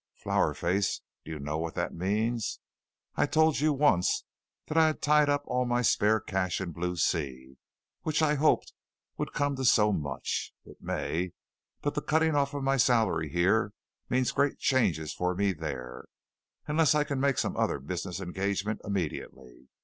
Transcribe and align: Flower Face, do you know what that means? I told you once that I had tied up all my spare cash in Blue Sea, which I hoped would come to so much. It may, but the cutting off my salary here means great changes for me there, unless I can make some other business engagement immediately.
Flower 0.15 0.55
Face, 0.55 1.01
do 1.23 1.29
you 1.29 1.37
know 1.37 1.59
what 1.59 1.75
that 1.75 1.93
means? 1.93 2.59
I 3.15 3.27
told 3.27 3.59
you 3.59 3.71
once 3.71 4.23
that 4.65 4.75
I 4.75 4.87
had 4.87 4.99
tied 4.99 5.29
up 5.29 5.43
all 5.45 5.63
my 5.65 5.83
spare 5.83 6.19
cash 6.19 6.59
in 6.59 6.71
Blue 6.71 6.95
Sea, 6.97 7.57
which 8.01 8.23
I 8.23 8.33
hoped 8.33 8.73
would 9.19 9.31
come 9.31 9.55
to 9.57 9.63
so 9.63 9.91
much. 9.91 10.55
It 10.65 10.81
may, 10.81 11.33
but 11.83 11.93
the 11.93 12.01
cutting 12.01 12.33
off 12.33 12.55
my 12.55 12.77
salary 12.77 13.29
here 13.29 13.73
means 14.09 14.31
great 14.31 14.57
changes 14.57 15.13
for 15.13 15.35
me 15.35 15.53
there, 15.53 16.05
unless 16.65 16.95
I 16.95 17.03
can 17.03 17.19
make 17.19 17.37
some 17.37 17.55
other 17.55 17.77
business 17.77 18.19
engagement 18.19 18.81
immediately. 18.83 19.69